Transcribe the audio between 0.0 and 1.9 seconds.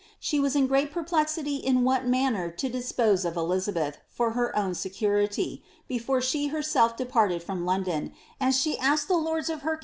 She was in great pei^ plexity in